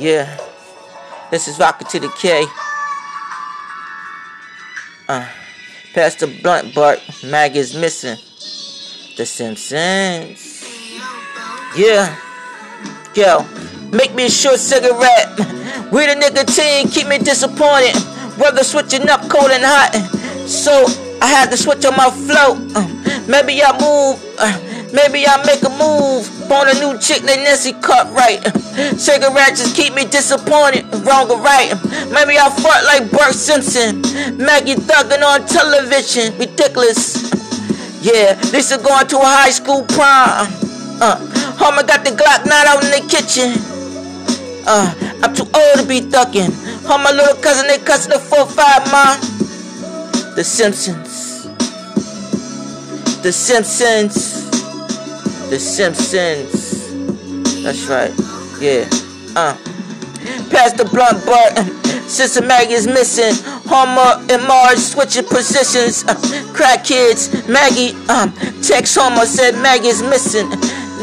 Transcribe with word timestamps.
Yeah. 0.00 0.34
This 1.30 1.46
is 1.46 1.58
Rocket 1.58 1.90
to 1.90 2.00
the 2.00 2.08
K. 2.08 2.46
Uh, 5.06 5.28
pass 5.92 6.14
the 6.14 6.26
blunt, 6.42 6.74
Bart. 6.74 7.00
Mag 7.22 7.54
is 7.54 7.76
missing. 7.76 8.16
The 9.18 9.26
Simpsons. 9.26 10.64
Yeah. 11.76 12.16
Yo, 13.14 13.44
make 13.92 14.14
me 14.14 14.24
a 14.24 14.30
short 14.30 14.58
cigarette. 14.58 15.36
We 15.92 16.06
the 16.06 16.14
nicotine, 16.14 16.88
keep 16.88 17.06
me 17.06 17.18
disappointed. 17.18 17.94
Weather 18.38 18.64
switching 18.64 19.06
up 19.10 19.28
cold 19.28 19.50
and 19.50 19.62
hot. 19.62 19.92
So 20.48 20.86
I 21.20 21.26
had 21.26 21.50
to 21.50 21.58
switch 21.58 21.84
on 21.84 21.94
my 21.94 22.08
flow. 22.08 22.56
Uh, 22.74 22.88
maybe 23.28 23.62
I 23.62 23.72
move. 23.76 24.16
Uh, 24.38 24.69
Maybe 24.92 25.26
I 25.26 25.38
make 25.46 25.62
a 25.62 25.70
move 25.70 26.26
on 26.50 26.68
a 26.68 26.74
new 26.82 26.98
chick 26.98 27.22
that 27.22 27.38
Nancy 27.38 27.72
Cartwright. 27.78 28.42
Cigarettes 28.98 29.62
just 29.62 29.76
keep 29.76 29.94
me 29.94 30.04
disappointed, 30.04 30.82
wrong 31.06 31.30
or 31.30 31.38
right. 31.38 31.70
Maybe 32.10 32.38
I 32.38 32.50
fart 32.50 32.82
like 32.84 33.10
Bart 33.10 33.34
Simpson. 33.34 34.02
Maggie 34.36 34.74
thugging 34.74 35.22
on 35.22 35.46
television, 35.46 36.36
ridiculous. 36.38 37.30
Yeah, 38.02 38.34
Lisa 38.50 38.78
going 38.78 39.06
to 39.08 39.18
a 39.18 39.30
high 39.46 39.54
school 39.54 39.84
prom. 39.84 40.50
Uh, 40.98 41.16
Homer 41.54 41.84
got 41.84 42.04
the 42.04 42.10
Glock 42.10 42.46
9 42.46 42.50
out 42.66 42.82
in 42.82 42.90
the 42.90 43.06
kitchen. 43.06 43.54
Uh, 44.66 44.90
I'm 45.22 45.34
too 45.34 45.44
old 45.44 45.78
to 45.78 45.86
be 45.86 46.00
thugging. 46.00 46.50
Homer 46.84 47.12
little 47.12 47.40
cousin, 47.40 47.68
they 47.68 47.78
cussing 47.78 48.10
the 48.10 48.18
4-5 48.18 48.90
mom. 48.90 50.34
The 50.34 50.42
Simpsons. 50.42 51.44
The 53.22 53.32
Simpsons. 53.32 54.39
The 55.50 55.58
Simpsons. 55.58 56.92
That's 57.64 57.86
right. 57.86 58.14
Yeah. 58.60 58.86
Uh. 59.34 59.58
Pass 60.48 60.74
the 60.74 60.84
blunt 60.84 61.26
Bart. 61.26 61.58
Sister 62.08 62.40
Maggie 62.40 62.74
is 62.74 62.86
missing. 62.86 63.34
Homer 63.66 64.22
and 64.30 64.46
Marge 64.46 64.78
switching 64.78 65.24
positions. 65.24 66.04
Uh, 66.06 66.14
crack 66.54 66.84
kids. 66.84 67.30
Maggie 67.48 67.98
um, 68.06 68.32
text 68.62 68.96
Homer 68.96 69.26
said 69.26 69.60
Maggie 69.60 69.88
is 69.88 70.04
missing. 70.04 70.48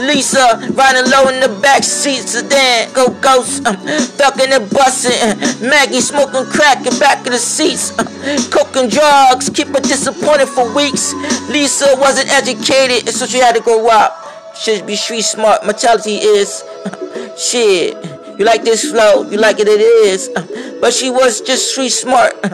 Lisa 0.08 0.60
riding 0.72 1.12
low 1.12 1.28
in 1.28 1.42
the 1.42 1.60
back 1.62 1.84
seat 1.84 2.24
sedan. 2.24 2.94
Go 2.94 3.10
ghost. 3.20 3.66
Um, 3.68 3.76
ducking 4.16 4.54
and 4.54 4.70
busting. 4.70 5.68
Maggie 5.68 6.00
smoking 6.00 6.46
crack 6.46 6.86
in 6.88 6.98
back 7.00 7.26
of 7.26 7.34
the 7.34 7.38
seats. 7.38 7.92
Uh, 8.00 8.06
cooking 8.50 8.88
drugs. 8.88 9.50
Keep 9.50 9.76
her 9.76 9.82
disappointed 9.82 10.48
for 10.48 10.74
weeks. 10.74 11.14
Lisa 11.50 11.96
wasn't 12.00 12.32
educated, 12.32 13.10
so 13.10 13.26
she 13.26 13.40
had 13.40 13.54
to 13.56 13.62
grow 13.62 13.88
up. 13.88 14.27
Should 14.60 14.86
be 14.86 14.96
street 14.96 15.22
smart. 15.22 15.66
Mentality 15.66 16.16
is 16.16 16.64
shit. 17.38 17.96
You 18.38 18.46
like 18.46 18.64
this 18.64 18.92
flow? 18.92 19.30
You 19.30 19.38
like 19.38 19.60
it? 19.60 19.68
It 19.68 19.82
is. 19.82 20.30
But 20.80 20.94
she 20.94 21.10
was 21.10 21.42
just 21.42 21.72
street 21.72 21.90
smart. 21.90 22.34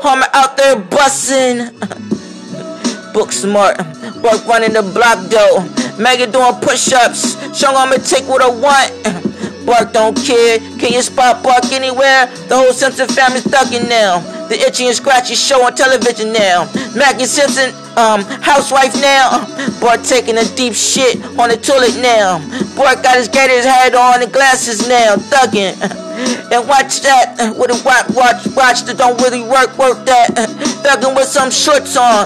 Homer 0.00 0.24
out 0.32 0.56
there 0.56 0.76
bussing. 0.76 1.68
Book 3.12 3.30
smart. 3.30 3.76
Work 4.24 4.46
running 4.46 4.72
the 4.72 4.80
block 4.82 5.20
though. 5.28 5.68
Maggie 6.02 6.32
doing 6.32 6.54
push-ups. 6.62 7.36
Showing 7.58 7.76
I'ma 7.76 7.96
take 7.96 8.24
what 8.24 8.40
I 8.40 8.48
want. 8.48 9.66
Bart 9.66 9.92
don't 9.92 10.16
care. 10.16 10.58
Can 10.80 10.94
you 10.94 11.02
spot 11.02 11.42
Bart 11.42 11.70
anywhere? 11.72 12.24
The 12.48 12.56
whole 12.56 12.72
Simpson 12.72 13.08
family's 13.08 13.44
thugging 13.44 13.86
now. 13.86 14.37
The 14.48 14.56
itchy 14.66 14.86
and 14.86 14.96
scratchy 14.96 15.34
show 15.34 15.64
on 15.64 15.74
television 15.74 16.32
now. 16.32 16.64
Maggie 16.96 17.26
Simpson 17.26 17.68
um, 17.98 18.22
housewife 18.40 18.94
now. 19.00 19.44
Boy 19.80 20.00
taking 20.02 20.38
a 20.38 20.44
deep 20.56 20.72
shit 20.72 21.20
on 21.38 21.50
the 21.50 21.56
toilet 21.56 22.00
now. 22.00 22.38
Boy 22.74 22.96
got 23.02 23.16
his 23.16 23.28
gator's 23.28 23.64
hat 23.64 23.94
on 23.94 24.22
and 24.22 24.32
glasses 24.32 24.88
now, 24.88 25.16
thugging. 25.16 25.76
And 26.50 26.66
watch 26.66 27.02
that 27.02 27.54
with 27.58 27.70
a 27.70 27.78
watch, 27.84 28.08
watch, 28.16 28.40
watch 28.56 28.82
that 28.88 28.96
don't 28.96 29.20
really 29.20 29.42
work, 29.42 29.76
work 29.76 30.00
that. 30.06 30.32
Thugging 30.80 31.14
with 31.14 31.28
some 31.28 31.50
shorts 31.50 31.96
on. 31.96 32.16